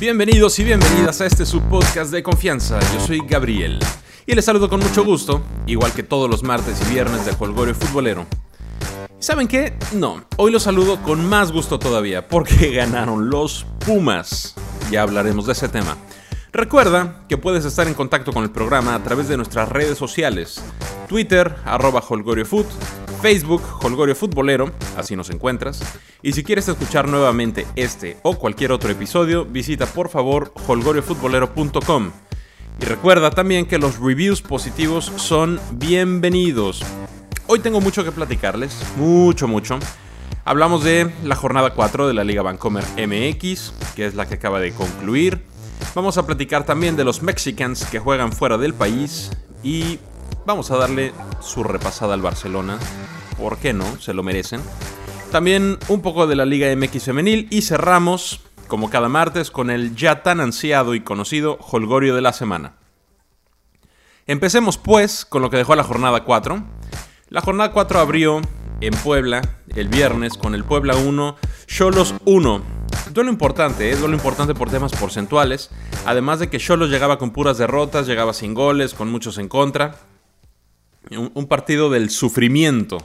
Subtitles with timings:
[0.00, 2.78] Bienvenidos y bienvenidas a este subpodcast de confianza.
[2.94, 3.80] Yo soy Gabriel
[4.26, 7.74] y les saludo con mucho gusto, igual que todos los martes y viernes de Holgorio
[7.74, 8.24] Futbolero.
[9.18, 9.76] ¿Saben qué?
[9.92, 14.54] No, hoy los saludo con más gusto todavía porque ganaron los Pumas.
[14.88, 15.96] Ya hablaremos de ese tema.
[16.52, 20.62] Recuerda que puedes estar en contacto con el programa a través de nuestras redes sociales.
[21.08, 22.00] Twitter, arroba
[23.20, 25.82] Facebook, Holgorio Futbolero, así nos encuentras.
[26.22, 32.10] Y si quieres escuchar nuevamente este o cualquier otro episodio, visita por favor holgoriofutbolero.com.
[32.80, 36.82] Y recuerda también que los reviews positivos son bienvenidos.
[37.48, 39.78] Hoy tengo mucho que platicarles, mucho, mucho.
[40.44, 44.60] Hablamos de la jornada 4 de la Liga Vancomer MX, que es la que acaba
[44.60, 45.42] de concluir.
[45.94, 49.30] Vamos a platicar también de los Mexicans que juegan fuera del país
[49.62, 49.98] y
[50.48, 51.12] vamos a darle
[51.42, 52.78] su repasada al Barcelona.
[53.36, 54.00] ¿Por qué no?
[54.00, 54.62] Se lo merecen.
[55.30, 59.94] También un poco de la Liga MX femenil y cerramos, como cada martes, con el
[59.94, 62.76] ya tan ansiado y conocido Holgorio de la semana.
[64.26, 66.64] Empecemos pues con lo que dejó la jornada 4.
[67.28, 68.40] La jornada 4 abrió
[68.80, 69.42] en Puebla
[69.76, 72.78] el viernes con el Puebla 1, Cholos 1
[73.12, 73.96] Duelo importante, ¿eh?
[73.96, 75.70] duelo importante por temas porcentuales.
[76.06, 79.96] Además de que Cholos llegaba con puras derrotas, llegaba sin goles, con muchos en contra.
[81.10, 82.98] Un, partido del sufrimiento,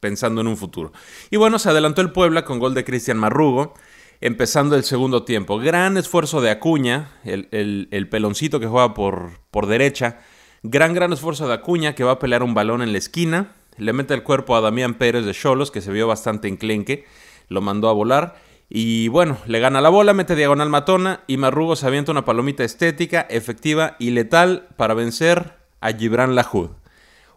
[0.00, 0.92] pensando en un futuro.
[1.30, 3.74] Y bueno, se adelantó el Puebla con gol de Cristian Marrugo,
[4.20, 5.58] empezando el segundo tiempo.
[5.58, 10.20] Gran esfuerzo de Acuña, el, peloncito que juega por, por derecha.
[10.62, 13.52] Gran, gran esfuerzo de Acuña que va a pelear un balón en la esquina.
[13.76, 17.04] Le mete el cuerpo a Damián Pérez de Cholos, que se vio bastante enclenque.
[17.48, 18.36] Lo mandó a volar.
[18.70, 22.62] Y bueno, le gana la bola, mete diagonal matona y Marrugo se avienta una palomita
[22.62, 26.79] estética, efectiva y letal para vencer a Gibran Lahoud.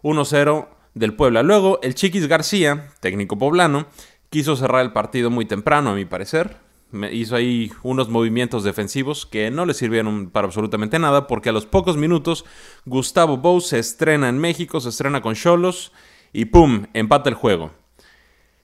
[0.04, 1.42] 1-0 del Puebla.
[1.42, 3.86] Luego, el Chiquis García, técnico poblano,
[4.30, 6.58] quiso cerrar el partido muy temprano, a mi parecer.
[6.90, 11.52] Me hizo ahí unos movimientos defensivos que no le sirvieron para absolutamente nada, porque a
[11.52, 12.44] los pocos minutos
[12.84, 15.90] Gustavo Bou se estrena en México, se estrena con Cholos
[16.32, 16.86] y ¡pum!
[16.92, 17.72] empata el juego.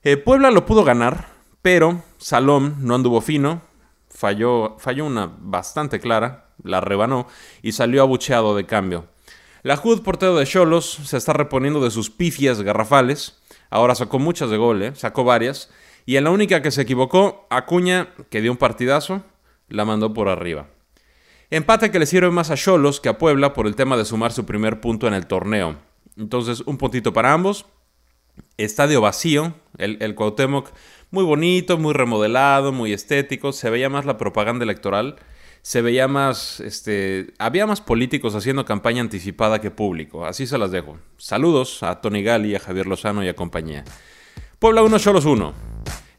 [0.03, 1.27] Eh, Puebla lo pudo ganar,
[1.61, 3.61] pero Salom no anduvo fino,
[4.09, 7.27] falló, falló una bastante clara, la rebanó
[7.61, 9.07] y salió abucheado de cambio.
[9.63, 13.39] La Hood, portero de Cholos, se está reponiendo de sus pifias garrafales.
[13.69, 14.95] Ahora sacó muchas de gol, ¿eh?
[14.95, 15.69] sacó varias.
[16.05, 19.23] Y en la única que se equivocó, Acuña, que dio un partidazo,
[19.69, 20.67] la mandó por arriba.
[21.51, 24.31] Empate que le sirve más a Cholos que a Puebla por el tema de sumar
[24.31, 25.75] su primer punto en el torneo.
[26.17, 27.65] Entonces, un puntito para ambos.
[28.57, 29.53] Estadio vacío.
[29.77, 30.69] El, el Cuauhtémoc
[31.11, 33.51] muy bonito, muy remodelado, muy estético.
[33.51, 35.17] Se veía más la propaganda electoral.
[35.63, 40.25] Se veía más, este, había más políticos haciendo campaña anticipada que público.
[40.25, 40.97] Así se las dejo.
[41.17, 43.83] Saludos a Tony Gali, a Javier Lozano y a compañía.
[44.57, 45.53] Puebla 1, Cholos 1.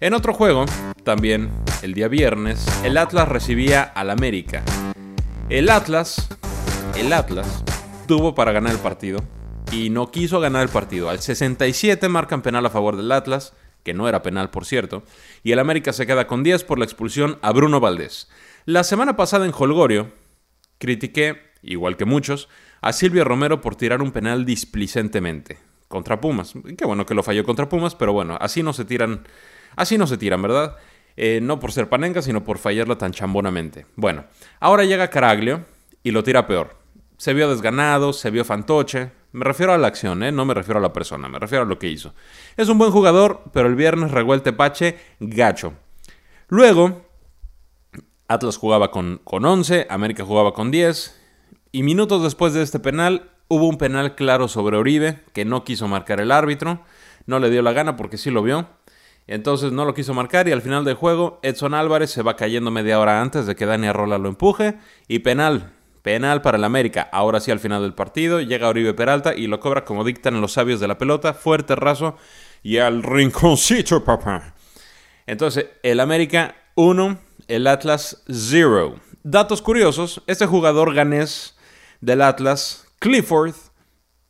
[0.00, 0.64] En otro juego,
[1.04, 1.50] también
[1.82, 4.62] el día viernes, el Atlas recibía al América.
[5.48, 6.28] El Atlas,
[6.96, 7.64] el Atlas,
[8.06, 9.24] tuvo para ganar el partido
[9.72, 11.10] y no quiso ganar el partido.
[11.10, 15.02] Al 67 marcan penal a favor del Atlas que no era penal por cierto,
[15.42, 18.28] y el América se queda con 10 por la expulsión a Bruno Valdés.
[18.64, 20.12] La semana pasada en Holgorio
[20.78, 22.48] critiqué, igual que muchos,
[22.80, 25.58] a Silvio Romero por tirar un penal displicentemente
[25.88, 26.54] contra Pumas.
[26.78, 29.26] Qué bueno que lo falló contra Pumas, pero bueno, así no se tiran,
[29.74, 30.76] así no se tiran, ¿verdad?
[31.16, 33.86] Eh, no por ser panenga, sino por fallarlo tan chambonamente.
[33.96, 34.26] Bueno,
[34.60, 35.64] ahora llega Caraglio
[36.04, 36.76] y lo tira peor.
[37.16, 40.30] Se vio desganado, se vio fantoche, me refiero a la acción, ¿eh?
[40.30, 42.14] no me refiero a la persona, me refiero a lo que hizo.
[42.56, 45.74] Es un buen jugador, pero el viernes regó el tepache gacho.
[46.48, 47.11] Luego,
[48.28, 51.18] Atlas jugaba con, con 11, América jugaba con 10.
[51.72, 55.88] Y minutos después de este penal, hubo un penal claro sobre Oribe, que no quiso
[55.88, 56.80] marcar el árbitro.
[57.26, 58.66] No le dio la gana porque sí lo vio.
[59.26, 62.70] Entonces no lo quiso marcar y al final del juego Edson Álvarez se va cayendo
[62.70, 64.74] media hora antes de que Dani Arrola lo empuje
[65.08, 65.72] y penal.
[66.02, 67.08] Penal para el América.
[67.12, 70.52] Ahora sí, al final del partido, llega Oribe Peralta y lo cobra como dictan los
[70.52, 71.32] sabios de la pelota.
[71.32, 72.16] Fuerte raso
[72.64, 74.54] y al rinconcito, papá.
[75.26, 77.18] Entonces, el América 1,
[77.54, 78.96] el Atlas 0.
[79.22, 81.56] Datos curiosos: este jugador ganés
[82.00, 83.54] del Atlas, Clifford,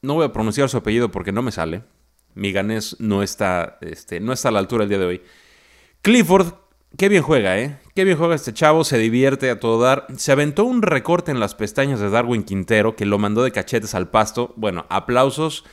[0.03, 1.83] no voy a pronunciar su apellido porque no me sale.
[2.35, 5.23] Mi ganés no está, este, no está a la altura el día de hoy.
[6.03, 6.55] Clifford
[6.99, 7.79] Qué bien juega, ¿eh?
[7.95, 10.07] Qué bien juega este chavo, se divierte a todo dar.
[10.17, 13.95] Se aventó un recorte en las pestañas de Darwin Quintero que lo mandó de cachetes
[13.95, 14.53] al pasto.
[14.57, 15.65] Bueno, aplausos.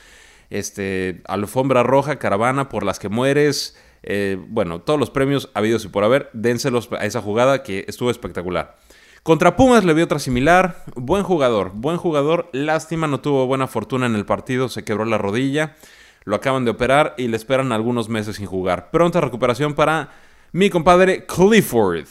[0.48, 3.76] Este, alfombra roja, caravana por las que mueres.
[4.02, 8.10] Eh, bueno, todos los premios habidos y por haber, dénselos a esa jugada que estuvo
[8.10, 8.76] espectacular.
[9.22, 10.84] Contra Pumas le vi otra similar.
[10.96, 12.48] Buen jugador, buen jugador.
[12.52, 15.76] Lástima, no tuvo buena fortuna en el partido, se quebró la rodilla.
[16.24, 18.90] Lo acaban de operar y le esperan algunos meses sin jugar.
[18.90, 20.10] Pronta recuperación para
[20.52, 22.06] mi compadre Clifford.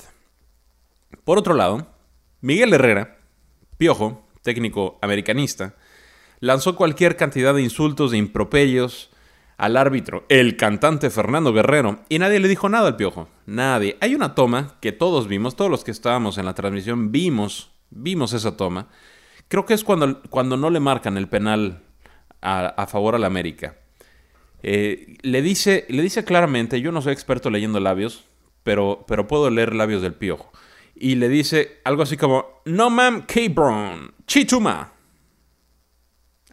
[1.24, 1.88] Por otro lado,
[2.42, 3.18] Miguel Herrera,
[3.77, 5.75] Piojo, técnico americanista,
[6.39, 9.12] lanzó cualquier cantidad de insultos, de improperios
[9.59, 13.27] al árbitro, el cantante Fernando Guerrero, y nadie le dijo nada al Piojo.
[13.45, 13.97] Nadie.
[14.00, 18.31] Hay una toma que todos vimos, todos los que estábamos en la transmisión vimos, vimos
[18.31, 18.88] esa toma.
[19.50, 21.83] Creo que es cuando, cuando no le marcan el penal
[22.41, 23.75] a, favor al América.
[24.63, 28.23] Eh, le, dice, le dice claramente, yo no soy experto leyendo labios,
[28.63, 30.53] pero, pero puedo leer labios del Piojo.
[30.95, 34.94] Y le dice algo así como, no mam, K-Brown, chituma.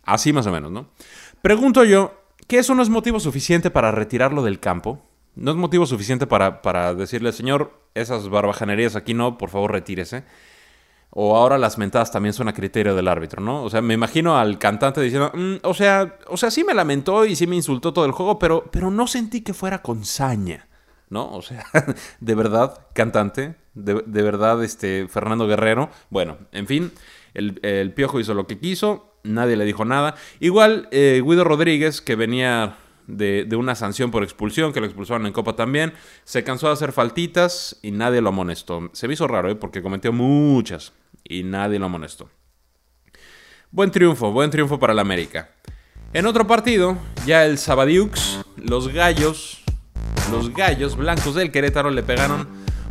[0.03, 0.91] Así más o menos, ¿no?
[1.41, 5.03] Pregunto yo, ¿que eso no es motivo suficiente para retirarlo del campo?
[5.35, 10.25] ¿No es motivo suficiente para, para decirle, señor, esas barbajanerías aquí no, por favor retírese?
[11.11, 13.63] O ahora las mentadas también son a criterio del árbitro, ¿no?
[13.63, 17.25] O sea, me imagino al cantante diciendo, mm, o sea, o sea, sí me lamentó
[17.25, 20.69] y sí me insultó todo el juego, pero, pero no sentí que fuera con saña,
[21.09, 21.31] ¿no?
[21.33, 21.65] O sea,
[22.21, 25.91] de verdad, cantante, de, de verdad, este, Fernando Guerrero.
[26.11, 26.93] Bueno, en fin,
[27.35, 30.15] el, el Piojo hizo lo que quiso, nadie le dijo nada.
[30.41, 32.77] Igual eh, Guido Rodríguez, que venía
[33.07, 35.93] de, una sanción por expulsión, que lo expulsaron en Copa también,
[36.25, 38.91] se cansó de hacer faltitas y nadie lo amonestó.
[38.93, 39.55] Se me hizo raro, ¿eh?
[39.55, 40.93] porque cometió muchas
[41.25, 42.29] y nadie lo amonestó.
[43.71, 45.51] Buen triunfo, buen triunfo para el América.
[46.13, 46.97] En otro partido,
[47.27, 49.63] ya el Sabadiux, los gallos,
[50.31, 52.49] los gallos blancos del Querétaro le pegaron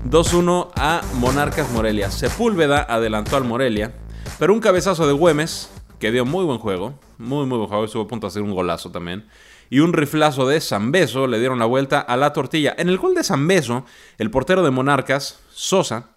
[0.09, 2.11] 2-1 a Monarcas Morelia.
[2.11, 3.93] Sepúlveda adelantó al Morelia,
[4.37, 5.71] pero un cabezazo de Güemes
[6.05, 8.53] que dio muy buen juego, muy muy buen juego, estuvo a punto de hacer un
[8.53, 9.25] golazo también.
[9.71, 12.75] Y un riflazo de Zambeso le dieron la vuelta a la tortilla.
[12.77, 13.85] En el gol de Zambeso,
[14.19, 16.11] el portero de Monarcas, Sosa,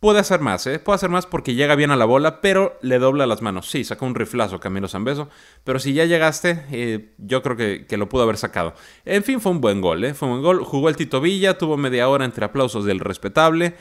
[0.00, 0.78] puede hacer más, ¿eh?
[0.78, 3.68] Puede hacer más porque llega bien a la bola, pero le dobla las manos.
[3.68, 5.28] Sí, sacó un riflazo Camilo Zambeso,
[5.64, 8.72] pero si ya llegaste, eh, yo creo que, lo pudo haber sacado.
[9.04, 10.14] En fin, fue un buen gol, ¿eh?
[10.14, 10.64] Fue un buen gol.
[10.64, 13.74] Jugó el Tito Villa, tuvo media hora entre aplausos del respetable.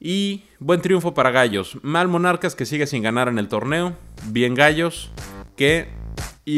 [0.00, 1.76] Y buen triunfo para Gallos.
[1.82, 3.96] Mal Monarcas que sigue sin ganar en el torneo.
[4.28, 5.10] Bien Gallos
[5.56, 5.88] que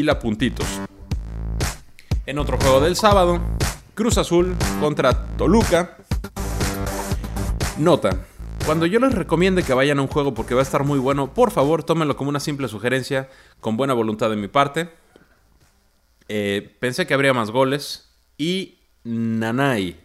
[0.01, 0.65] la puntitos.
[2.25, 3.41] En otro juego del sábado,
[3.93, 5.97] Cruz Azul contra Toluca.
[7.77, 8.25] Nota.
[8.65, 11.33] Cuando yo les recomiende que vayan a un juego porque va a estar muy bueno,
[11.33, 13.29] por favor tómenlo como una simple sugerencia,
[13.59, 14.89] con buena voluntad de mi parte.
[16.29, 20.02] Eh, pensé que habría más goles y Nanay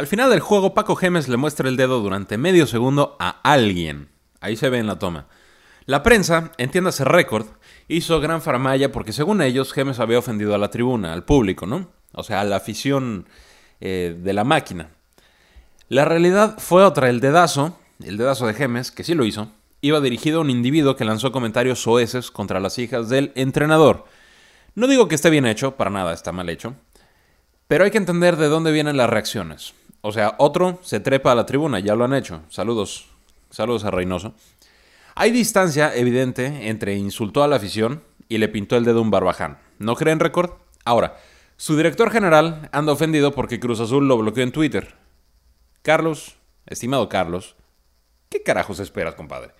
[0.00, 4.08] al final del juego, Paco Gemes le muestra el dedo durante medio segundo a alguien.
[4.40, 5.26] Ahí se ve en la toma.
[5.84, 7.48] La prensa, entiéndase récord,
[7.86, 11.90] hizo gran faramaya porque según ellos Gemes había ofendido a la tribuna, al público, ¿no?
[12.14, 13.28] O sea, a la afición
[13.82, 14.88] eh, de la máquina.
[15.90, 19.52] La realidad fue otra, el dedazo, el dedazo de Gemes, que sí lo hizo,
[19.82, 24.06] iba dirigido a un individuo que lanzó comentarios soeces contra las hijas del entrenador.
[24.74, 26.74] No digo que esté bien hecho, para nada está mal hecho,
[27.68, 29.74] pero hay que entender de dónde vienen las reacciones.
[30.02, 32.42] O sea, otro se trepa a la tribuna, ya lo han hecho.
[32.48, 33.06] Saludos,
[33.50, 34.34] saludos a Reynoso.
[35.14, 39.58] Hay distancia evidente entre insultó a la afición y le pintó el dedo un barbaján.
[39.78, 40.52] ¿No creen récord?
[40.84, 41.16] Ahora,
[41.56, 44.94] su director general anda ofendido porque Cruz Azul lo bloqueó en Twitter.
[45.82, 46.36] Carlos,
[46.66, 47.56] estimado Carlos,
[48.30, 49.52] ¿qué carajos esperas, compadre?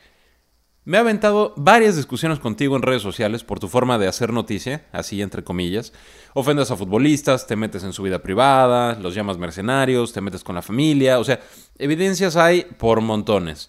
[0.86, 4.86] Me ha aventado varias discusiones contigo en redes sociales por tu forma de hacer noticia,
[4.92, 5.92] así entre comillas.
[6.32, 10.54] Ofendes a futbolistas, te metes en su vida privada, los llamas mercenarios, te metes con
[10.54, 11.40] la familia, o sea,
[11.78, 13.68] evidencias hay por montones.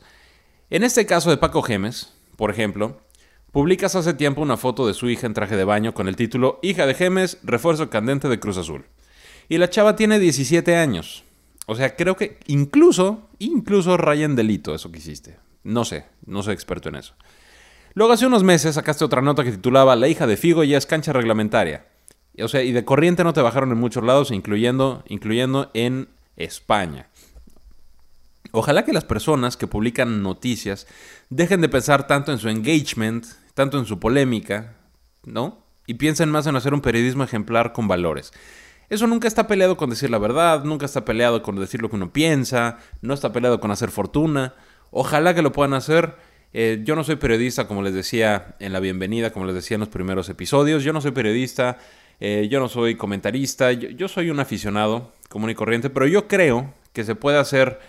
[0.70, 3.02] En este caso de Paco Gemes, por ejemplo,
[3.52, 6.60] publicas hace tiempo una foto de su hija en traje de baño con el título
[6.62, 8.86] Hija de Gemes, refuerzo candente de Cruz Azul.
[9.50, 11.26] Y la chava tiene 17 años.
[11.66, 15.38] O sea, creo que incluso, incluso raya en delito eso que hiciste.
[15.64, 17.14] No sé, no soy experto en eso.
[17.94, 20.86] Luego hace unos meses sacaste otra nota que titulaba La hija de Figo ya es
[20.86, 21.86] cancha reglamentaria.
[22.42, 27.10] O sea, y de corriente no te bajaron en muchos lados, incluyendo, incluyendo en España.
[28.52, 30.88] Ojalá que las personas que publican noticias
[31.30, 34.76] dejen de pensar tanto en su engagement, tanto en su polémica,
[35.24, 35.66] ¿no?
[35.88, 38.32] Y piensen más en hacer un periodismo ejemplar con valores.
[38.90, 41.96] Eso nunca está peleado con decir la verdad, nunca está peleado con decir lo que
[41.96, 44.54] uno piensa, no está peleado con hacer fortuna.
[44.92, 46.16] Ojalá que lo puedan hacer.
[46.54, 49.80] Eh, yo no soy periodista, como les decía en la bienvenida, como les decía en
[49.80, 50.84] los primeros episodios.
[50.84, 51.78] Yo no soy periodista,
[52.20, 56.74] eh, yo no soy comentarista, yo, soy un aficionado común y corriente, pero yo creo
[56.92, 57.80] que se puede hacer,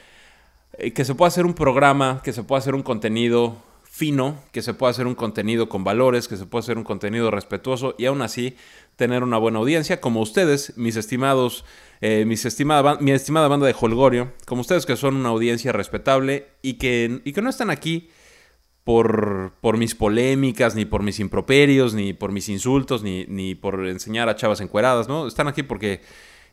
[0.78, 4.62] eh, que se puede hacer un programa, que se puede hacer un contenido fino, que
[4.62, 8.06] se puede hacer un contenido con valores, que se puede hacer un contenido respetuoso y
[8.06, 8.56] aún así
[8.94, 11.64] tener una buena audiencia, como ustedes, mis estimados,
[12.02, 16.74] eh, estimada, mi estimada banda de Holgorio, como ustedes que son una audiencia respetable y
[16.74, 18.10] que, y que no están aquí
[18.84, 23.86] por, por mis polémicas, ni por mis improperios, ni por mis insultos, ni, ni por
[23.86, 25.26] enseñar a chavas encueradas, ¿no?
[25.26, 26.02] Están aquí porque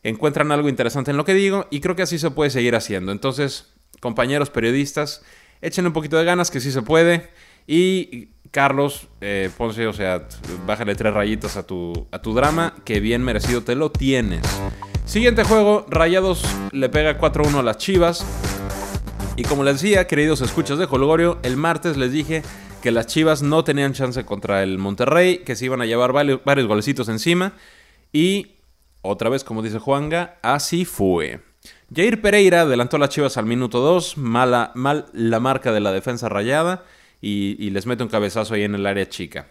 [0.02, 3.12] encuentran algo interesante en lo que digo y creo que así se puede seguir haciendo.
[3.12, 5.22] Entonces, compañeros periodistas,
[5.62, 7.28] Échenle un poquito de ganas, que sí se puede.
[7.66, 10.26] Y Carlos, eh, Ponce, o sea,
[10.66, 14.42] bájale tres rayitas a tu, a tu drama, que bien merecido te lo tienes.
[15.10, 18.24] Siguiente juego, Rayados le pega 4-1 a las Chivas.
[19.34, 22.44] Y como les decía, queridos escuchas de Holgorio, el martes les dije
[22.80, 26.68] que las Chivas no tenían chance contra el Monterrey, que se iban a llevar varios,
[26.68, 27.54] golecitos encima.
[28.12, 28.52] Y
[29.02, 31.40] otra vez, como dice Juanga, así fue.
[31.92, 35.90] Jair Pereira adelantó a las Chivas al minuto 2, mala, mal la marca de la
[35.90, 36.84] defensa rayada
[37.20, 39.48] y, les mete un cabezazo ahí en el área chica.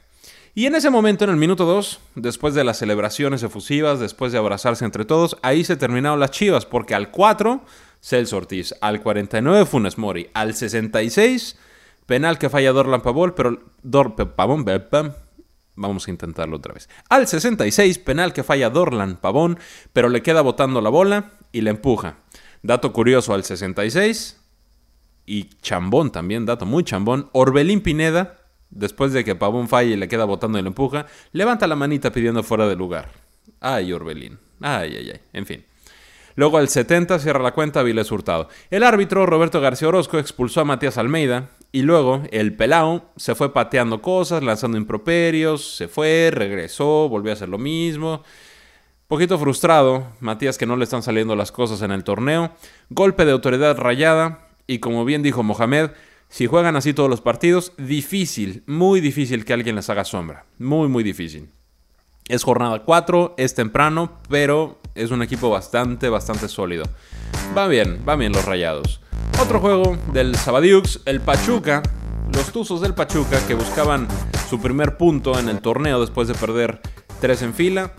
[0.55, 4.37] Y en ese momento, en el minuto 2, después de las celebraciones efusivas, después de
[4.37, 7.61] abrazarse entre todos, ahí se terminaron las Chivas, porque al 4,
[8.01, 11.57] Celso Ortiz, al 49, Funes Mori, al 66,
[12.05, 14.65] penal que falla Dorlan Pavón, pero Dor, Pavón,
[15.75, 16.89] Vamos a intentarlo otra vez.
[17.07, 19.59] Al 66, penal que falla Dorlan Pavón,
[19.93, 22.17] pero le queda botando la bola y le empuja.
[22.63, 24.41] Dato curioso al 66.
[25.25, 27.29] Y chambón también, dato muy chambón.
[27.33, 28.38] Orbelín Pineda,
[28.69, 32.11] después de que Pavón falle y le queda botando y le empuja, levanta la manita
[32.11, 33.11] pidiendo fuera de lugar.
[33.59, 34.39] Ay, Orbelín.
[34.61, 35.19] Ay, ay, ay.
[35.33, 35.65] En fin.
[36.35, 38.47] Luego al 70 cierra la cuenta Viles Hurtado.
[38.69, 43.53] El árbitro Roberto García Orozco expulsó a Matías Almeida y luego el pelao se fue
[43.53, 48.23] pateando cosas, lanzando improperios, se fue, regresó, volvió a hacer lo mismo.
[49.07, 52.51] Poquito frustrado, Matías que no le están saliendo las cosas en el torneo.
[52.89, 55.89] Golpe de autoridad rayada y como bien dijo Mohamed,
[56.29, 60.45] si juegan así todos los partidos, difícil, muy difícil que alguien les haga sombra.
[60.59, 61.49] Muy, muy difícil.
[62.27, 66.85] Es jornada 4, es temprano, pero es un equipo bastante, bastante sólido.
[67.57, 69.01] Va bien, va bien los rayados.
[69.41, 71.81] Otro juego del Sabadiux, el Pachuca.
[72.31, 74.07] Los Tuzos del Pachuca que buscaban
[74.47, 76.79] su primer punto en el torneo después de perder
[77.19, 77.93] tres en fila,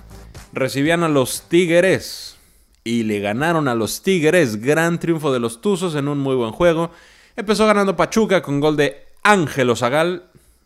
[0.52, 2.36] recibían a los Tigres
[2.84, 4.60] y le ganaron a los Tigres.
[4.60, 6.92] Gran triunfo de los Tuzos en un muy buen juego.
[7.40, 10.24] Empezó ganando Pachuca con gol de Ángelo Zagal.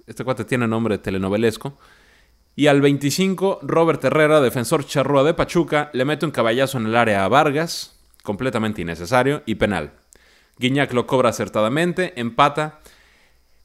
[0.09, 1.78] Este cuate tiene nombre telenovelesco.
[2.57, 6.97] Y al 25, Robert Herrera, defensor charrúa de Pachuca, le mete un caballazo en el
[6.97, 9.93] área a Vargas, completamente innecesario, y penal.
[10.59, 12.81] Guiñac lo cobra acertadamente, empata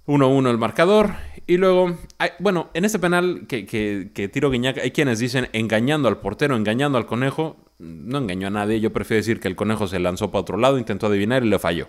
[0.06, 1.16] 1-1 el marcador.
[1.48, 1.98] Y luego,
[2.38, 7.00] bueno, en este penal que, que, tiro Guiñac, hay quienes dicen engañando al portero, engañando
[7.00, 7.58] al conejo.
[7.80, 10.78] No engañó a nadie, yo prefiero decir que el conejo se lanzó para otro lado,
[10.78, 11.88] intentó adivinar y le falló.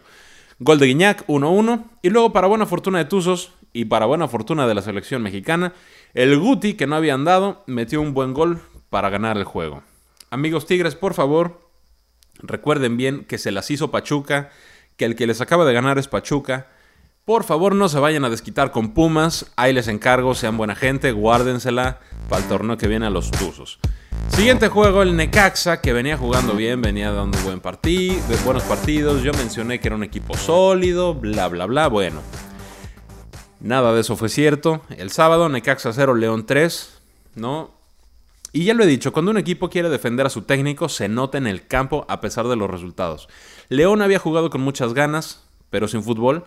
[0.63, 1.85] Gol de Guiñac, 1-1.
[2.03, 5.73] Y luego, para buena fortuna de Tuzos y para buena fortuna de la selección mexicana,
[6.13, 9.83] el Guti, que no había andado, metió un buen gol para ganar el juego.
[10.29, 11.71] Amigos Tigres, por favor,
[12.41, 14.51] recuerden bien que se las hizo Pachuca
[14.99, 16.69] que el que les acaba de ganar es Pachuca.
[17.25, 19.51] Por favor, no se vayan a desquitar con Pumas.
[19.57, 23.79] Ahí les encargo, sean buena gente, guárdensela para el torneo que viene a los Tuzos.
[24.29, 27.61] Siguiente juego, el Necaxa, que venía jugando bien, venía dando buen
[28.45, 29.23] buenos partidos.
[29.23, 31.89] Yo mencioné que era un equipo sólido, bla, bla, bla.
[31.89, 32.21] Bueno,
[33.61, 34.83] nada de eso fue cierto.
[34.97, 37.01] El sábado, Necaxa 0, León 3,
[37.35, 37.71] ¿no?
[38.53, 41.39] Y ya lo he dicho, cuando un equipo quiere defender a su técnico, se nota
[41.39, 43.29] en el campo a pesar de los resultados.
[43.69, 46.45] León había jugado con muchas ganas, pero sin fútbol.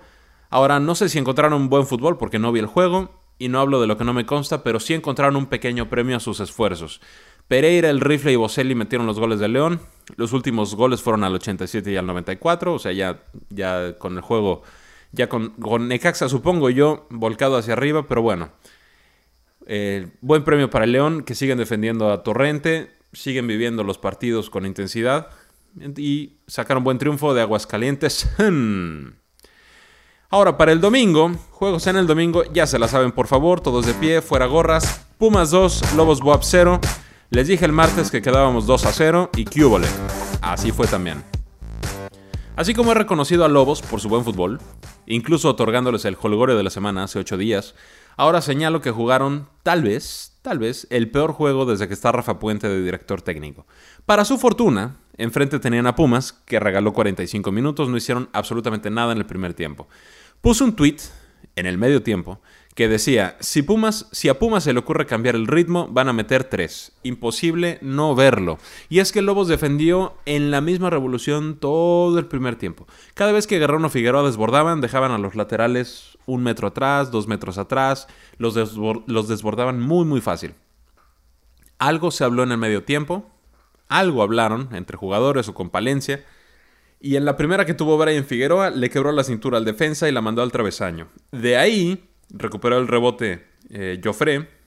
[0.49, 3.59] Ahora no sé si encontraron un buen fútbol porque no vi el juego, y no
[3.59, 6.39] hablo de lo que no me consta, pero sí encontraron un pequeño premio a sus
[6.39, 7.01] esfuerzos.
[7.47, 9.79] Pereira, el Rifle y Boselli metieron los goles de León.
[10.15, 14.21] Los últimos goles fueron al 87 y al 94, o sea, ya, ya con el
[14.21, 14.63] juego,
[15.11, 18.51] ya con, con Necaxa supongo yo, volcado hacia arriba, pero bueno.
[19.65, 24.49] Eh, buen premio para el León, que siguen defendiendo a Torrente, siguen viviendo los partidos
[24.49, 25.29] con intensidad
[25.97, 28.29] y sacaron buen triunfo de Aguascalientes.
[30.29, 33.85] Ahora, para el domingo, juegos en el domingo, ya se la saben por favor, todos
[33.85, 35.05] de pie, fuera gorras.
[35.19, 36.81] Pumas 2, Lobos Boab 0.
[37.33, 39.87] Les dije el martes que quedábamos 2 a 0 y Cúbole.
[40.39, 41.23] Así fue también.
[42.55, 44.61] Así como he reconocido a Lobos por su buen fútbol,
[45.07, 47.73] incluso otorgándoles el holgorio de la semana hace 8 días,
[48.15, 52.39] Ahora señalo que jugaron, tal vez, tal vez, el peor juego desde que está Rafa
[52.39, 53.65] Puente de director técnico.
[54.05, 59.13] Para su fortuna, enfrente tenían a Pumas, que regaló 45 minutos, no hicieron absolutamente nada
[59.13, 59.87] en el primer tiempo.
[60.41, 60.97] Puso un tweet
[61.55, 62.39] en el medio tiempo
[62.75, 66.13] que decía, si, Pumas, si a Pumas se le ocurre cambiar el ritmo, van a
[66.13, 66.91] meter tres.
[67.03, 68.57] Imposible no verlo.
[68.89, 72.87] Y es que Lobos defendió en la misma revolución todo el primer tiempo.
[73.13, 77.27] Cada vez que Guerrero o Figueroa desbordaban, dejaban a los laterales un metro atrás, dos
[77.27, 80.55] metros atrás, los, los desbordaban muy muy fácil.
[81.77, 83.29] Algo se habló en el medio tiempo,
[83.87, 86.25] algo hablaron entre jugadores o con Palencia,
[86.99, 90.13] y en la primera que tuvo Brian Figueroa le quebró la cintura al defensa y
[90.13, 91.09] la mandó al travesaño.
[91.31, 94.01] De ahí recuperó el rebote eh,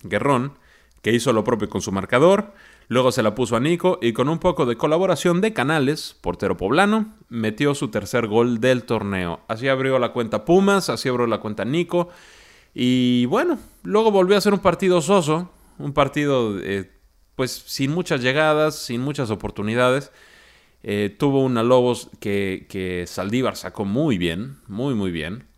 [0.02, 0.58] Guerrón,
[1.02, 2.52] que hizo lo propio con su marcador.
[2.88, 6.56] Luego se la puso a Nico y con un poco de colaboración de Canales, portero
[6.56, 9.40] poblano, metió su tercer gol del torneo.
[9.48, 12.10] Así abrió la cuenta Pumas, así abrió la cuenta Nico.
[12.74, 16.92] Y bueno, luego volvió a ser un partido soso, un partido eh,
[17.34, 20.12] pues sin muchas llegadas, sin muchas oportunidades.
[20.82, 25.48] Eh, tuvo una Lobos que, que Saldívar sacó muy bien, muy muy bien.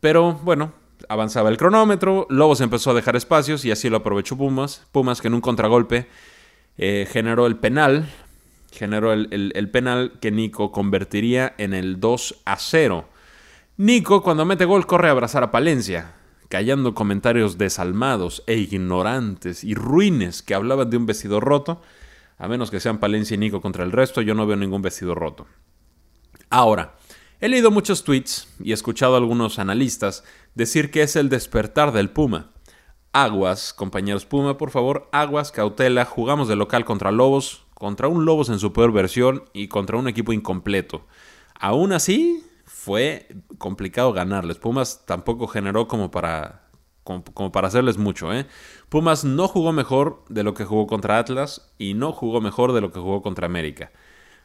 [0.00, 0.72] Pero bueno,
[1.08, 4.86] avanzaba el cronómetro, Lobos empezó a dejar espacios y así lo aprovechó Pumas.
[4.92, 6.08] Pumas que en un contragolpe
[6.78, 8.08] eh, generó el penal,
[8.72, 13.08] generó el, penal que Nico convertiría en el 2 a 0.
[13.76, 16.14] Nico cuando mete gol corre a abrazar a Palencia,
[16.48, 21.82] callando comentarios desalmados e ignorantes y ruines que hablaban de un vestido roto.
[22.38, 25.14] A menos que sean Palencia y Nico contra el resto, yo no veo ningún vestido
[25.14, 25.46] roto.
[26.50, 26.96] Ahora,
[27.40, 32.10] he leído muchos tweets y escuchado a algunos analistas decir que es el despertar del
[32.10, 32.52] Puma.
[33.12, 38.48] Aguas, compañeros Puma, por favor, aguas, cautela, jugamos de local contra Lobos, contra un Lobos
[38.48, 41.06] en su peor versión y contra un equipo incompleto.
[41.58, 42.42] Aún así,
[42.82, 43.28] fue
[43.58, 44.58] complicado ganarles.
[44.58, 46.68] Pumas tampoco generó como para,
[47.04, 48.32] como, para hacerles mucho.
[48.32, 48.46] ¿eh?
[48.88, 52.80] Pumas no jugó mejor de lo que jugó contra Atlas y no jugó mejor de
[52.80, 53.92] lo que jugó contra América.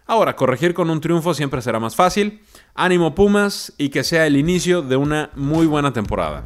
[0.08, 2.42] Ahora, corregir con un triunfo siempre será más fácil.
[2.74, 6.46] Ánimo Pumas y que sea el inicio de una muy buena temporada.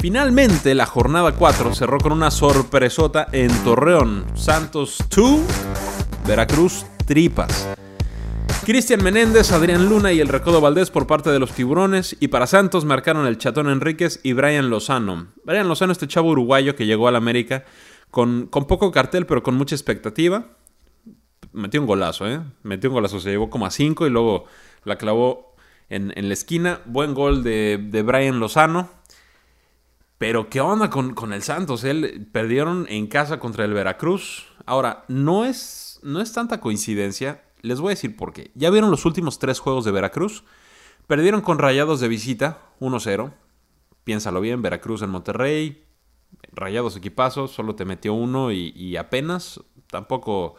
[0.00, 4.26] Finalmente, la jornada 4 cerró con una sorpresota en Torreón.
[4.34, 5.42] Santos 2,
[6.26, 7.68] Veracruz Tripas.
[8.64, 12.16] Cristian Menéndez, Adrián Luna y el Recodo Valdés por parte de los Tiburones.
[12.18, 15.28] Y para Santos marcaron el Chatón Enríquez y Brian Lozano.
[15.44, 17.64] Brian Lozano, este chavo uruguayo que llegó al América
[18.10, 20.46] con, con poco cartel, pero con mucha expectativa.
[21.52, 22.40] Metió un golazo, ¿eh?
[22.62, 24.46] Metió un golazo, se llevó como a 5 y luego
[24.84, 25.54] la clavó
[25.88, 26.80] en, la esquina.
[26.86, 29.02] Buen gol de, de Brian Lozano
[30.22, 31.82] pero ¿qué onda con, el Santos?
[31.82, 34.46] Él perdieron en casa contra el Veracruz.
[34.66, 37.42] Ahora, no es, no es tanta coincidencia.
[37.60, 38.52] Les voy a decir por qué.
[38.54, 40.44] ¿Ya vieron los últimos tres juegos de Veracruz?
[41.08, 43.32] Perdieron con Rayados de visita, 1-0.
[44.04, 45.82] Piénsalo bien, Veracruz en Monterrey.
[46.52, 49.60] Rayados equipazos, solo te metió uno y apenas.
[49.88, 50.54] Tampoco,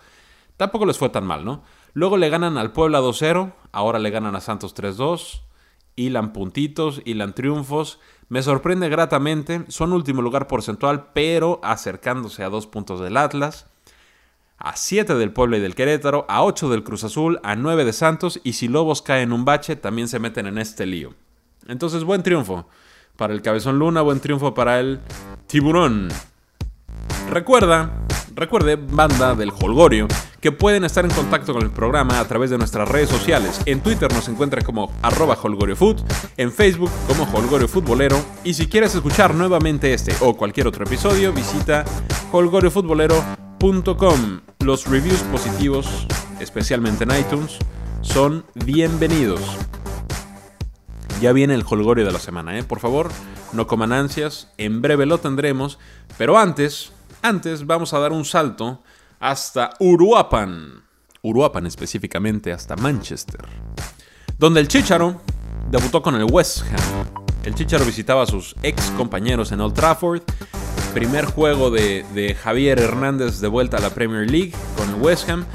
[0.63, 1.61] tampoco les fue tan mal, ¿no?
[1.93, 3.51] Luego le ganan al Puebla 2-0.
[3.73, 5.41] Ahora le ganan a Santos 3-2.
[5.97, 7.99] Hilan puntitos, hilan triunfos.
[8.29, 13.67] Me sorprende gratamente, son último lugar porcentual, pero acercándose a dos puntos del Atlas,
[14.57, 17.91] a 7 del Puebla y del Querétaro, a 8 del Cruz Azul, a 9 de
[17.93, 21.13] Santos, y si Lobos cae en un bache, también se meten en este lío.
[21.67, 22.67] Entonces, buen triunfo
[23.17, 25.01] para el Cabezón Luna, buen triunfo para el
[25.45, 26.07] Tiburón.
[27.29, 27.91] Recuerda,
[28.35, 30.07] recuerde, banda del Holgorio,
[30.39, 33.61] que pueden estar en contacto con el programa a través de nuestras redes sociales.
[33.65, 36.01] En Twitter nos encuentra como arroba holgoriofood,
[36.37, 41.33] en Facebook como Holgorio Futbolero, y si quieres escuchar nuevamente este o cualquier otro episodio,
[41.33, 41.85] visita
[42.31, 44.41] holgoriofutbolero.com.
[44.59, 46.07] Los reviews positivos,
[46.39, 47.57] especialmente en iTunes,
[48.01, 49.41] son bienvenidos.
[51.21, 52.63] Ya viene el holgorio de la semana, ¿eh?
[52.63, 53.09] Por favor,
[53.53, 55.79] no coman ansias, en breve lo tendremos,
[56.17, 56.92] pero antes,
[57.23, 58.83] antes vamos a dar un salto
[59.19, 60.83] hasta Uruapan.
[61.21, 63.41] Uruapan específicamente, hasta Manchester.
[64.37, 65.21] Donde el Chicharo
[65.71, 67.07] debutó con el West Ham.
[67.45, 70.21] El Chicharo visitaba a sus ex compañeros en Old Trafford.
[70.93, 75.45] Primer juego de, Javier Hernández de vuelta a la Premier League con el West Ham.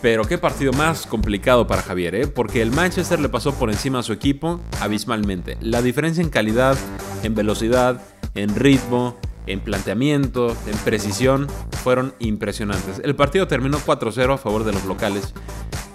[0.00, 2.26] Pero qué partido más complicado para Javier, ¿eh?
[2.28, 5.58] porque el Manchester le pasó por encima a su equipo abismalmente.
[5.60, 6.78] La diferencia en calidad,
[7.24, 8.00] en velocidad,
[8.36, 9.16] en ritmo,
[9.52, 11.46] en planteamiento, en precisión,
[11.82, 13.00] fueron impresionantes.
[13.04, 15.34] El partido terminó 4-0 a favor de los locales,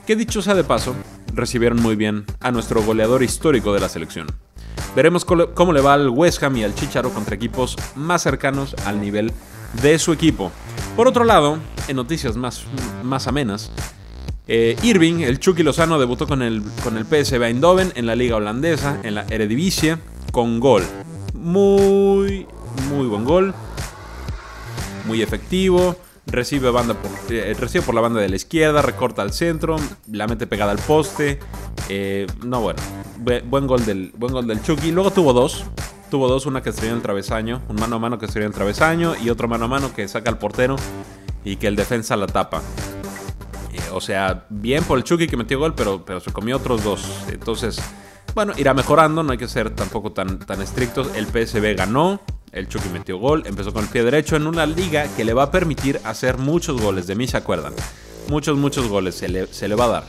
[0.06, 0.96] que dicho sea de paso,
[1.34, 4.28] recibieron muy bien a nuestro goleador histórico de la selección.
[4.96, 9.02] Veremos cómo le va al West Ham y al Chicharo contra equipos más cercanos al
[9.02, 9.32] nivel
[9.82, 10.52] de su equipo.
[10.96, 12.64] Por otro lado, en noticias más,
[13.04, 13.72] más amenas,
[14.48, 18.36] eh, Irving, el Chucky Lozano, debutó con el, con el PSV Eindhoven en la liga
[18.36, 19.98] holandesa, en la Eredivisie,
[20.32, 20.84] con gol.
[21.34, 22.46] Muy,
[22.90, 23.54] muy buen gol.
[25.06, 25.96] Muy efectivo.
[26.26, 29.76] Recibe, banda por, eh, recibe por la banda de la izquierda, recorta al centro,
[30.10, 31.40] la mete pegada al poste.
[31.90, 32.80] Eh, no, bueno,
[33.46, 34.92] buen gol, del, del Chucky.
[34.92, 35.66] Luego tuvo dos.
[36.10, 38.52] Tuvo dos, una que estrelló en el travesaño, un mano a mano que estrelló en
[38.52, 40.76] el travesaño y otro mano a mano que saca al portero
[41.44, 42.62] y que el defensa la tapa.
[43.74, 46.84] Eh, o sea, bien por el Chucky que metió gol, pero, pero se comió otros
[46.84, 47.04] dos.
[47.30, 47.82] Entonces,
[48.36, 51.10] bueno, irá mejorando, no hay que ser tampoco tan, tan estrictos.
[51.16, 52.22] El PSV ganó,
[52.54, 55.44] el Chucky metió gol, empezó con el pie derecho en una liga que le va
[55.44, 57.08] a permitir hacer muchos goles.
[57.08, 57.74] De mí se acuerdan.
[58.30, 60.04] Muchos, muchos goles se le, va a dar.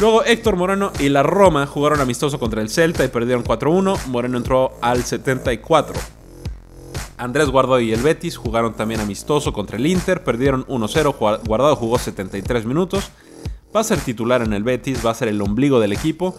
[0.00, 4.06] Luego Héctor Moreno y la Roma jugaron amistoso contra el Celta y perdieron 4-1.
[4.06, 5.94] Moreno entró al 74.
[7.16, 11.98] Andrés Guardado y el Betis jugaron también amistoso contra el Inter, perdieron 1-0, Guardado jugó
[11.98, 13.10] 73 minutos,
[13.76, 16.34] va a ser titular en el Betis, va a ser el ombligo del equipo.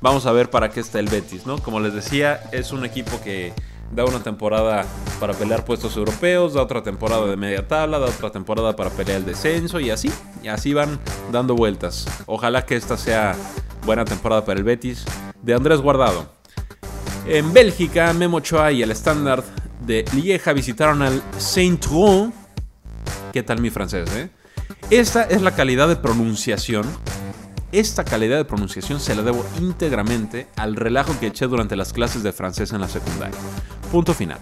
[0.00, 1.58] Vamos a ver para qué está el Betis, ¿no?
[1.58, 3.52] Como les decía, es un equipo que
[3.92, 4.84] da una temporada
[5.20, 9.18] para pelear puestos europeos, da otra temporada de media tabla, da otra temporada para pelear
[9.18, 10.10] el descenso y así,
[10.42, 10.98] y así van
[11.30, 12.06] dando vueltas.
[12.26, 13.36] Ojalá que esta sea
[13.84, 15.04] buena temporada para el Betis
[15.42, 16.26] de Andrés Guardado.
[17.26, 19.44] En Bélgica, Memo Ochoa y el Standard
[19.86, 22.32] de Lieja visitaron al Saint-Tron.
[23.32, 24.30] ¿Qué tal mi francés, eh?
[24.90, 26.84] Esta es la calidad de pronunciación.
[27.70, 32.22] Esta calidad de pronunciación se la debo íntegramente al relajo que eché durante las clases
[32.22, 33.38] de francés en la secundaria.
[33.92, 34.38] Punto final.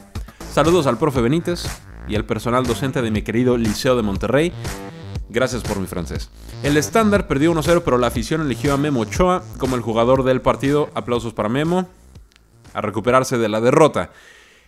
[0.52, 1.64] Saludos al profe Benítez
[2.06, 4.52] y al personal docente de mi querido Liceo de Monterrey.
[5.28, 6.30] Gracias por mi francés.
[6.62, 10.40] El estándar perdió 1-0, pero la afición eligió a Memo Ochoa como el jugador del
[10.40, 10.90] partido.
[10.94, 11.88] Aplausos para Memo.
[12.74, 14.12] A recuperarse de la derrota.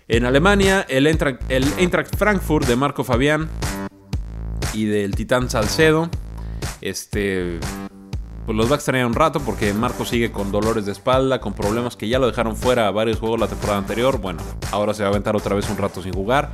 [0.09, 3.49] En Alemania, el Eintracht, Frankfurt de Marco Fabián
[4.75, 6.11] y del Titán Salcedo.
[6.81, 7.61] Este.
[8.44, 11.96] Pues los va a un rato porque Marco sigue con dolores de espalda, con problemas
[11.96, 14.20] que ya lo dejaron fuera a varios juegos la temporada anterior.
[14.20, 16.50] Bueno, ahora se va a aventar otra vez un rato sin jugar.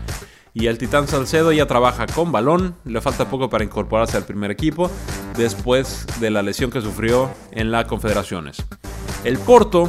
[0.52, 4.50] Y el Titán Salcedo ya trabaja con balón, le falta poco para incorporarse al primer
[4.50, 4.90] equipo
[5.36, 8.64] después de la lesión que sufrió en la Confederaciones.
[9.24, 9.88] El Porto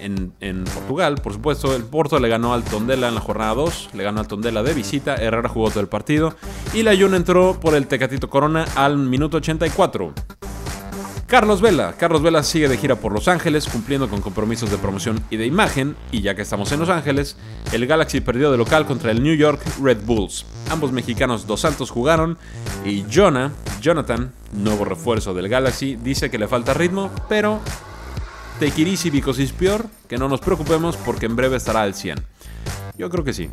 [0.00, 1.74] en, Portugal, por supuesto.
[1.74, 4.74] El Porto le ganó al Tondela en la jornada 2, le ganó al Tondela de
[4.74, 6.34] visita, Herrera jugó todo el partido
[6.74, 10.14] y la Jun entró por el Tecatito Corona al minuto 84.
[11.26, 11.94] Carlos Vela.
[11.98, 15.46] Carlos Vela sigue de gira por Los Ángeles, cumpliendo con compromisos de promoción y de
[15.46, 15.96] imagen.
[16.12, 17.36] Y ya que estamos en Los Ángeles,
[17.72, 20.46] el Galaxy perdió de local contra el New York Red Bulls.
[20.70, 22.38] Ambos mexicanos Dos Santos jugaron
[22.84, 27.60] y Jonah, Jonathan, nuevo refuerzo del Galaxy, dice que le falta ritmo, pero
[28.58, 31.94] Take it easy because it's peor, que no nos preocupemos porque en breve estará al
[31.94, 32.24] 100.
[32.96, 33.50] Yo creo que sí.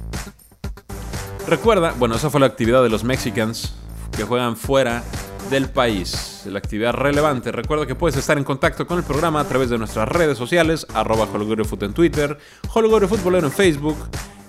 [1.45, 3.73] Recuerda, bueno, esa fue la actividad de los Mexicans
[4.15, 5.03] que juegan fuera
[5.49, 6.43] del país.
[6.45, 7.51] La actividad relevante.
[7.51, 10.87] Recuerda que puedes estar en contacto con el programa a través de nuestras redes sociales,
[10.93, 11.27] arroba
[11.81, 12.37] en Twitter,
[12.73, 13.97] Holgorio Futbolero en Facebook.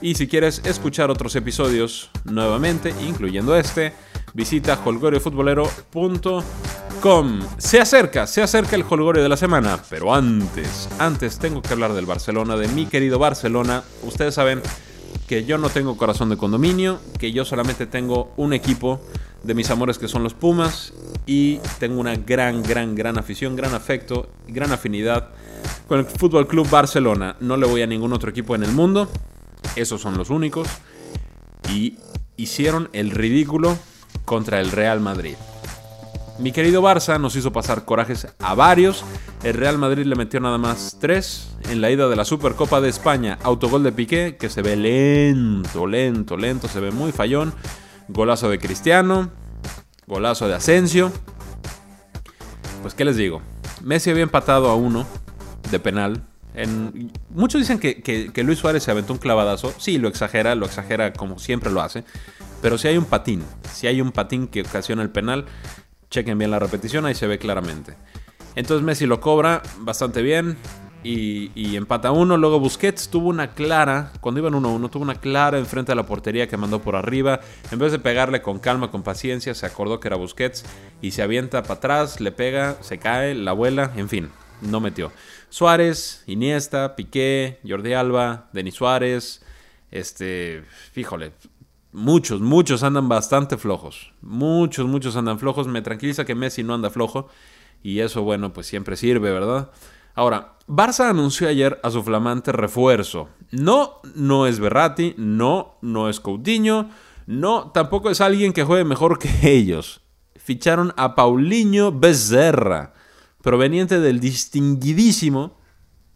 [0.01, 3.93] Y si quieres escuchar otros episodios nuevamente, incluyendo este,
[4.35, 7.41] visita holgoriofutbolero.com.
[7.59, 11.93] Se acerca, se acerca el holgorio de la semana, pero antes, antes tengo que hablar
[11.93, 13.83] del Barcelona, de mi querido Barcelona.
[14.03, 14.61] Ustedes saben
[15.27, 19.01] que yo no tengo corazón de condominio, que yo solamente tengo un equipo
[19.45, 20.93] de mis amores que son los Pumas
[21.27, 25.31] y tengo una gran, gran, gran afición, gran afecto, gran afinidad
[25.87, 27.37] con el Fútbol Club Barcelona.
[27.41, 29.09] No le voy a ningún otro equipo en el mundo,
[29.77, 30.69] esos son los únicos
[31.71, 31.99] y
[32.37, 33.77] hicieron el ridículo
[34.25, 35.37] contra el Real Madrid.
[36.39, 39.05] Mi querido Barça nos hizo pasar corajes a varios.
[39.45, 42.89] El Real Madrid le metió nada más tres en la ida de la Supercopa de
[42.89, 43.39] España.
[43.45, 47.55] Autogol de Piqué, que se ve lento, lento, lento, se ve muy fallón.
[48.09, 49.31] Golazo de Cristiano.
[50.07, 51.13] Golazo de Asensio.
[52.83, 53.43] Pues, ¿qué les digo?
[53.83, 55.07] Messi había empatado a uno
[55.71, 56.23] de penal.
[56.55, 59.75] En, muchos dicen que, que Luis Suárez se aventó un clavadazo.
[59.79, 62.05] Sí, lo exagera, lo exagera como siempre lo hace.
[62.63, 65.47] Pero si hay un patín, si hay un patín que ocasiona el penal,
[66.11, 67.95] chequen bien la repetición, ahí se ve claramente.
[68.55, 70.57] Entonces Messi lo cobra bastante bien
[71.05, 72.37] y, empata uno.
[72.37, 76.49] Luego Busquets tuvo una clara, cuando iban 1-1, tuvo una clara enfrente de la portería
[76.49, 77.41] que mandó por arriba.
[77.71, 80.65] En vez de pegarle con calma, con paciencia, se acordó que era Busquets
[81.03, 84.31] y se avienta para atrás, le pega, se cae, la vuela, en fin,
[84.63, 85.13] no metió.
[85.51, 89.45] Suárez, Iniesta, Piqué, Jordi Alba, Denis Suárez,
[89.91, 91.33] este, fíjole,
[91.95, 94.13] Muchos, muchos andan bastante flojos.
[94.21, 95.69] Muchos, muchos andan flojos.
[95.69, 97.29] Me tranquiliza que Messi no anda flojo.
[97.85, 99.71] Y eso, bueno, pues siempre sirve, ¿verdad?
[100.15, 103.29] Ahora, Barça anunció ayer a su flamante refuerzo.
[103.51, 105.15] No, no es Berratti.
[105.19, 106.89] No, no es Coutinho.
[107.27, 110.01] No, tampoco es alguien que juegue mejor que ellos.
[110.37, 112.93] Ficharon a Paulinho Becerra,
[113.43, 115.57] proveniente del distinguidísimo,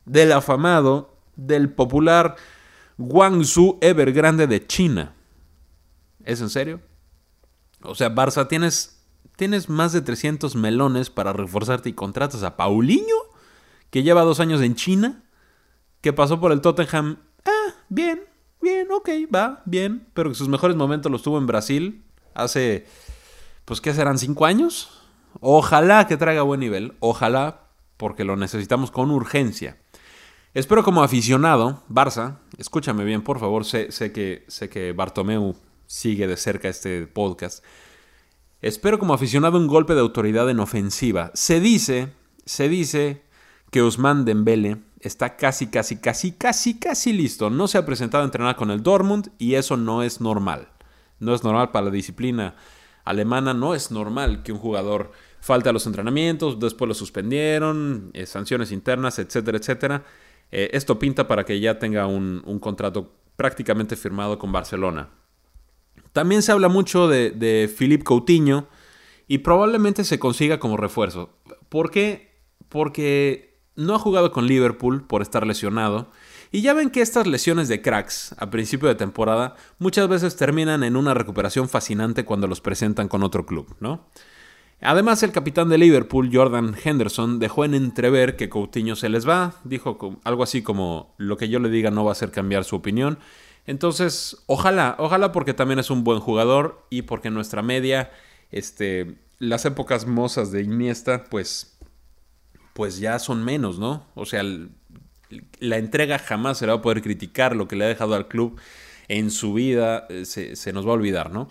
[0.05, 2.37] del afamado, del popular
[2.99, 5.15] Guangzhou Evergrande de China.
[6.25, 6.81] ¿Es en serio?
[7.83, 9.03] O sea, Barça, tienes,
[9.37, 13.17] tienes más de 300 melones para reforzarte y contratas a Paulinho,
[13.90, 15.22] que lleva dos años en China,
[16.01, 17.18] que pasó por el Tottenham.
[17.44, 18.22] Ah, bien,
[18.61, 20.07] bien, ok, va, bien.
[20.14, 22.87] Pero que sus mejores momentos los tuvo en Brasil hace,
[23.64, 24.18] pues, ¿qué serán?
[24.18, 25.03] ¿Cinco años?
[25.40, 29.79] Ojalá que traiga buen nivel, ojalá, porque lo necesitamos con urgencia.
[30.55, 35.55] Espero como aficionado, Barça, escúchame bien, por favor, sé, sé que, sé que Bartomeu
[35.87, 37.62] sigue de cerca este podcast.
[38.61, 41.31] Espero como aficionado un golpe de autoridad en ofensiva.
[41.35, 42.12] Se dice,
[42.44, 43.22] se dice
[43.71, 47.51] que Usman Dembele está casi, casi, casi, casi, casi listo.
[47.51, 50.69] No se ha presentado a entrenar con el Dortmund y eso no es normal.
[51.21, 52.55] No es normal para la disciplina
[53.05, 58.27] alemana, no es normal que un jugador falte a los entrenamientos, después lo suspendieron, eh,
[58.27, 60.05] sanciones internas, etcétera, etcétera.
[60.51, 65.09] Eh, esto pinta para que ya tenga un, contrato prácticamente firmado con Barcelona.
[66.13, 68.67] También se habla mucho de, de Philippe Coutinho
[69.27, 71.31] y probablemente se consiga como refuerzo.
[71.69, 72.41] ¿Por qué?
[72.69, 73.48] Porque
[73.79, 76.11] no ha jugado con Liverpool por estar lesionado.
[76.51, 80.83] Y ya ven que estas lesiones de cracks a principio de temporada muchas veces terminan
[80.83, 84.05] en una recuperación fascinante cuando los presentan con otro club, ¿no?
[84.81, 89.55] Además, el capitán de Liverpool, Jordan Henderson, dejó en entrever que Coutinho se les va.
[89.64, 92.77] Dijo algo así como: Lo que yo le diga no va a hacer cambiar su
[92.77, 93.19] opinión.
[93.67, 98.11] Entonces, ojalá, ojalá porque también es un buen jugador y porque nuestra media,
[98.51, 101.78] este, las épocas mozas de Iniesta, pues,
[102.79, 104.07] pues ya son menos, ¿no?
[104.14, 104.45] O sea,
[105.59, 108.29] la entrega jamás se le va a poder criticar lo que le ha dejado al
[108.29, 108.57] club
[109.09, 111.49] en su vida, eh, se, se nos va a olvidar, ¿no?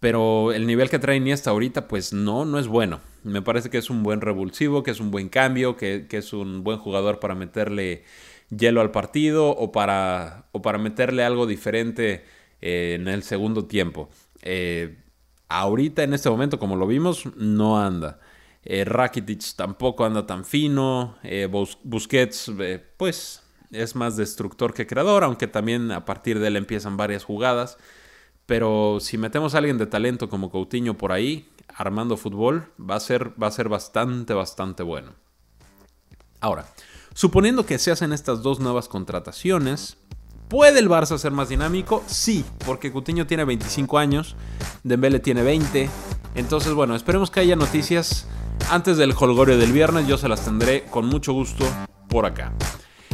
[0.00, 3.00] Pero el nivel que trae Iniesta ahorita, pues no, no es bueno.
[3.24, 6.62] Me parece que es un buen revulsivo, que es un buen cambio, que, es un
[6.62, 8.04] buen jugador para meterle
[8.50, 12.22] hielo al partido o para, o para meterle algo diferente
[12.60, 14.10] eh, en el segundo tiempo.
[14.42, 14.98] Eh,
[15.48, 18.20] ahorita, en este momento, como lo vimos, no anda.
[18.68, 21.16] Eh, Rakitic tampoco anda tan fino.
[21.84, 22.52] Busquets,
[22.96, 27.78] pues, es más destructor que creador, aunque también a partir de él empiezan varias jugadas.
[28.44, 33.00] Pero si metemos a alguien de talento como Coutinho por ahí, armando fútbol, va a
[33.00, 35.12] ser, va a ser bastante, bastante bueno.
[36.40, 36.66] Ahora,
[37.14, 39.96] suponiendo que se hacen estas dos nuevas contrataciones,
[40.48, 42.04] ¿puede el Barça ser más dinámico?
[42.06, 44.36] Sí, porque Coutinho tiene 25 años,
[44.84, 45.90] Dembele tiene 20.
[46.36, 48.28] Entonces, bueno, esperemos que haya noticias
[48.70, 50.06] antes del holgorio del viernes.
[50.06, 51.64] Yo se las tendré con mucho gusto
[52.08, 52.52] por acá.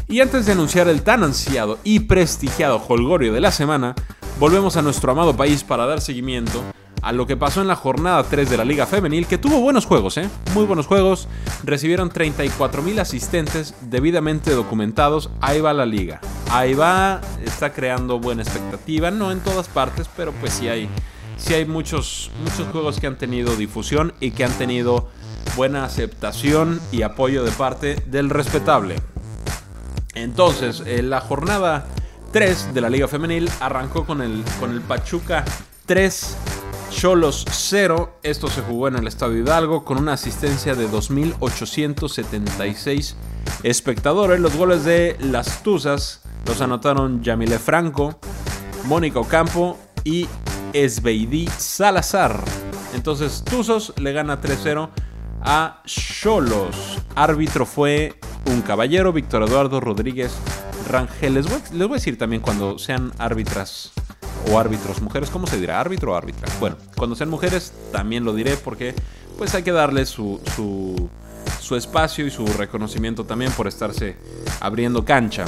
[0.09, 3.94] Y antes de anunciar el tan ansiado y prestigiado holgorio de la semana,
[4.38, 6.62] volvemos a nuestro amado país para dar seguimiento
[7.02, 9.87] a lo que pasó en la jornada 3 de la Liga Femenil, que tuvo buenos
[9.87, 10.28] juegos, ¿eh?
[10.55, 11.28] Muy buenos juegos.
[11.64, 15.31] Recibieron 34.000 asistentes debidamente documentados.
[15.40, 16.20] Ahí va la liga.
[16.50, 19.11] Ahí va, está creando buena expectativa.
[19.11, 20.88] No en todas partes, pero pues sí hay,
[21.37, 25.09] sí hay muchos, muchos juegos que han tenido difusión y que han tenido
[25.57, 28.97] buena aceptación y apoyo de parte del respetable.
[30.15, 31.87] Entonces, en la jornada
[32.33, 35.45] 3 de la Liga Femenil arrancó con el, con el Pachuca
[35.87, 36.37] 3,
[36.91, 38.21] Cholos 0.
[38.23, 43.15] Esto se jugó en el Estadio Hidalgo con una asistencia de 2.876
[43.62, 44.41] espectadores.
[44.41, 48.19] Los goles de las Tuzas los anotaron Yamile Franco,
[48.85, 50.27] Mónica Ocampo y
[50.73, 52.43] Esbeidi Salazar.
[52.95, 54.91] Entonces Tuzos le gana 3-0
[55.44, 56.98] a Cholos.
[57.14, 58.14] Árbitro fue
[58.46, 60.33] un caballero, Víctor Eduardo Rodríguez
[60.88, 61.35] Rangel.
[61.35, 63.92] Les voy, les voy a decir también cuando sean árbitras
[64.50, 65.81] o árbitros mujeres, ¿cómo se dirá?
[65.81, 66.48] ¿Árbitro o árbitra?
[66.61, 68.94] Bueno, cuando sean mujeres también lo diré porque
[69.38, 71.09] pues hay que darle su, su,
[71.61, 74.16] su espacio y su reconocimiento también por estarse
[74.61, 75.44] abriendo cancha.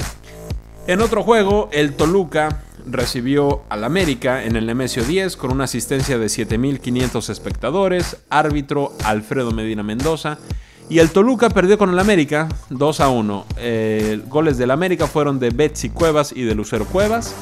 [0.87, 6.17] En otro juego, el Toluca recibió al América en el Nemesio 10 con una asistencia
[6.17, 10.37] de 7.500 espectadores, árbitro Alfredo Medina Mendoza
[10.87, 13.45] y el Toluca perdió con el América 2 a 1.
[13.57, 17.33] Eh, goles del América fueron de Betsy Cuevas y de Lucero Cuevas.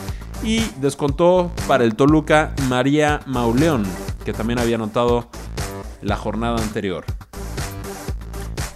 [0.43, 3.85] Y descontó para el Toluca María Mauleón,
[4.25, 5.29] que también había anotado
[6.01, 7.05] la jornada anterior.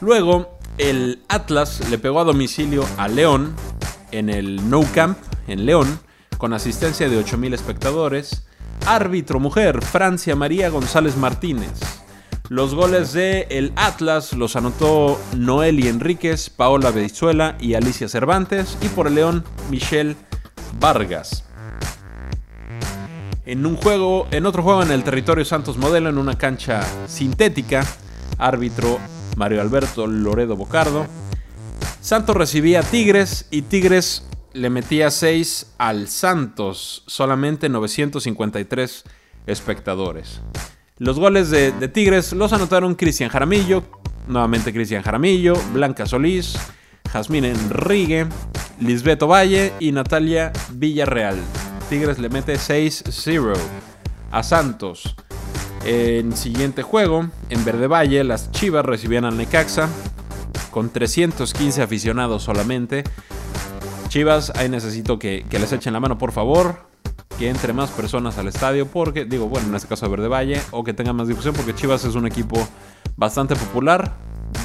[0.01, 3.53] Luego, el Atlas le pegó a domicilio a León
[4.12, 5.99] en el No Camp en León,
[6.38, 8.43] con asistencia de 8.000 espectadores.
[8.86, 11.71] Árbitro mujer, Francia María González Martínez.
[12.50, 18.78] Los goles de el Atlas los anotó Noeli Enríquez, Paola Beizuela y Alicia Cervantes.
[18.82, 20.15] Y por el León, Michelle
[20.80, 21.43] Vargas.
[23.45, 27.86] En un juego, en otro juego en el territorio Santos Modelo, en una cancha sintética,
[28.38, 29.00] árbitro
[29.38, 31.06] Mario Alberto Loredo Bocardo.
[32.02, 34.26] Santos recibía Tigres y Tigres
[34.57, 39.03] le metía 6 al Santos, solamente 953
[39.45, 40.41] espectadores.
[40.97, 43.83] Los goles de, Tigres los anotaron Cristian Jaramillo,
[44.27, 46.57] nuevamente Cristian Jaramillo, Blanca Solís,
[47.11, 48.25] Jazmín Enrique,
[48.81, 51.37] Lisbeto Valle y Natalia Villarreal.
[51.89, 53.53] Tigres le mete 6-0
[54.31, 55.15] a Santos.
[55.85, 59.87] En siguiente juego, en Verde Valle, las Chivas recibían al Necaxa
[60.71, 63.03] con 315 aficionados solamente.
[64.07, 66.87] Chivas, ahí necesito que, que les echen la mano, por favor
[67.37, 70.61] que entre más personas al estadio, porque, digo, bueno, en este caso de Verde Valle,
[70.71, 72.67] o que tenga más difusión, porque Chivas es un equipo
[73.15, 74.15] bastante popular,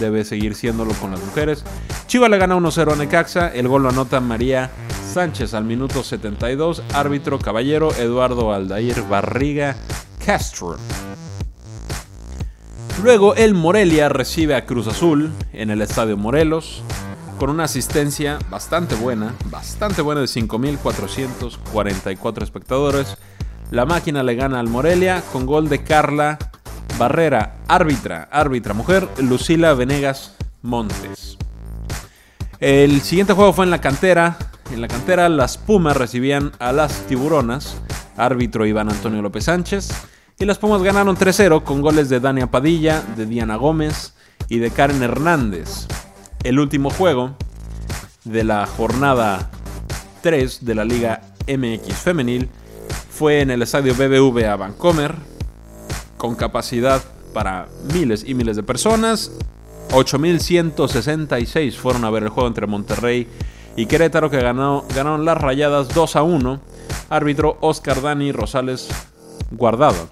[0.01, 1.65] debe seguir siéndolo con las mujeres.
[2.07, 4.71] Chivas le gana 1-0 a Necaxa, el gol lo anota María
[5.13, 9.77] Sánchez al minuto 72, árbitro caballero Eduardo Aldair Barriga
[10.25, 10.77] Castro.
[13.03, 16.83] Luego el Morelia recibe a Cruz Azul en el Estadio Morelos
[17.39, 23.17] con una asistencia bastante buena, bastante buena de 5.444 espectadores.
[23.71, 26.39] La máquina le gana al Morelia con gol de Carla
[26.99, 31.39] Barrera, árbitra, árbitra mujer, Lucila Venegas Montes.
[32.61, 34.37] El siguiente juego fue en la cantera.
[34.73, 37.77] En la cantera las Pumas recibían a las Tiburonas,
[38.17, 39.89] árbitro Iván Antonio López Sánchez.
[40.39, 44.15] Y las Pumas ganaron 3-0 con goles de Dania Padilla, de Diana Gómez
[44.49, 45.87] y de Karen Hernández.
[46.45, 47.37] El último juego
[48.25, 49.49] de la jornada
[50.23, 52.49] 3 de la Liga MX Femenil
[53.11, 55.15] fue en el estadio BBVA Vancomer,
[56.17, 57.01] con capacidad
[57.33, 59.31] para miles y miles de personas.
[59.91, 63.29] 8.166 fueron a ver el juego entre Monterrey
[63.77, 66.61] y Querétaro que ganó, ganaron las rayadas 2 a 1.
[67.09, 68.89] Árbitro Oscar Dani Rosales
[69.53, 70.09] Guardado.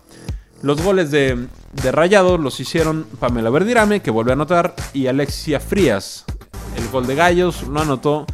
[0.62, 5.58] Los goles de, de Rayados los hicieron Pamela Verdirame, que vuelve a anotar, y Alexia
[5.58, 6.24] Frías.
[6.76, 8.26] El gol de Gallos lo anotó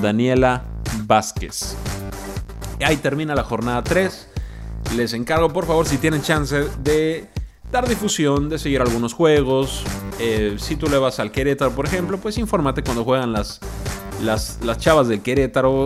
[0.00, 0.64] Daniela
[1.04, 1.76] Vázquez.
[2.80, 4.28] Y ahí termina la jornada 3.
[4.96, 7.28] Les encargo, por favor, si tienen chance de
[7.70, 9.84] dar difusión, de seguir algunos juegos.
[10.18, 13.60] Eh, si tú le vas al Querétaro, por ejemplo, pues infórmate cuando juegan las,
[14.22, 15.84] las, las chavas del Querétaro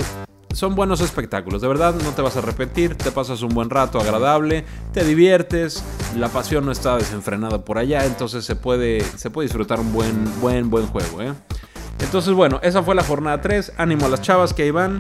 [0.52, 3.98] son buenos espectáculos, de verdad no te vas a repetir, te pasas un buen rato
[4.00, 5.82] agradable, te diviertes,
[6.16, 10.40] la pasión no está desenfrenada por allá, entonces se puede, se puede disfrutar un buen,
[10.40, 11.22] buen, buen juego.
[11.22, 11.32] ¿eh?
[12.00, 14.98] Entonces bueno, esa fue la jornada 3, ánimo a las chavas que ahí van.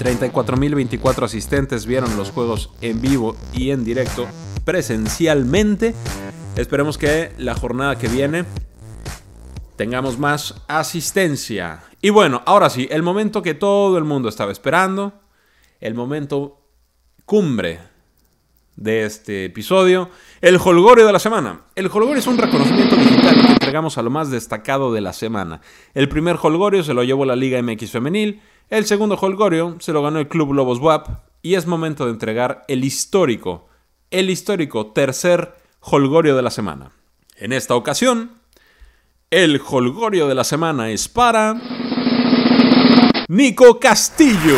[0.00, 4.26] 34.024 asistentes vieron los juegos en vivo y en directo
[4.64, 5.94] presencialmente.
[6.56, 8.44] Esperemos que la jornada que viene
[9.78, 11.84] tengamos más asistencia.
[12.02, 15.12] Y bueno, ahora sí, el momento que todo el mundo estaba esperando,
[15.80, 16.60] el momento
[17.24, 17.78] cumbre
[18.74, 20.10] de este episodio,
[20.40, 21.62] el Holgorio de la semana.
[21.76, 25.60] El Holgorio es un reconocimiento digital que entregamos a lo más destacado de la semana.
[25.94, 30.02] El primer Holgorio se lo llevó la Liga MX Femenil, el segundo Holgorio se lo
[30.02, 31.08] ganó el Club Lobos WAP
[31.40, 33.68] y es momento de entregar el histórico,
[34.10, 36.90] el histórico tercer Holgorio de la semana.
[37.36, 38.37] En esta ocasión,
[39.30, 41.54] el holgorio de la semana es para.
[43.28, 44.56] Nico Castillo.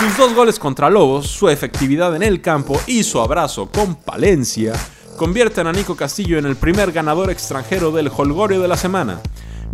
[0.00, 4.72] Sus dos goles contra Lobos, su efectividad en el campo y su abrazo con Palencia
[5.16, 9.20] convierten a Nico Castillo en el primer ganador extranjero del holgorio de la semana.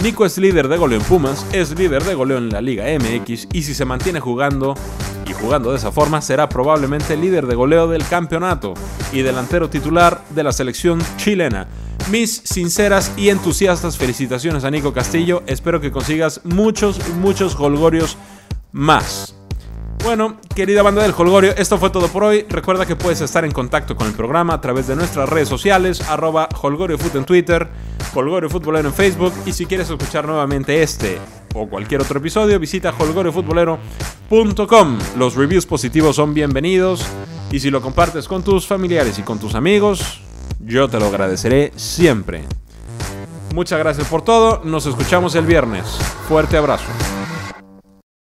[0.02, 3.48] Nico es líder de goleo en Pumas, es líder de goleo en la Liga MX
[3.52, 4.74] y si se mantiene jugando
[5.26, 8.74] y jugando de esa forma será probablemente líder de goleo del campeonato
[9.12, 11.68] y delantero titular de la selección chilena.
[12.10, 18.18] Mis sinceras y entusiastas felicitaciones a Nico Castillo, espero que consigas muchos, muchos holgorios
[18.72, 19.34] más.
[20.04, 22.44] Bueno, querida banda del Holgorio, esto fue todo por hoy.
[22.50, 26.02] Recuerda que puedes estar en contacto con el programa a través de nuestras redes sociales,
[26.02, 27.66] arroba HolgorioFoot en Twitter,
[28.14, 31.18] Holgorio Futbolero en Facebook y si quieres escuchar nuevamente este
[31.54, 34.98] o cualquier otro episodio, visita holgoriofutbolero.com.
[35.16, 37.06] Los reviews positivos son bienvenidos
[37.50, 40.20] y si lo compartes con tus familiares y con tus amigos,
[40.60, 42.44] yo te lo agradeceré siempre.
[43.54, 45.84] Muchas gracias por todo, nos escuchamos el viernes.
[46.28, 47.13] Fuerte abrazo.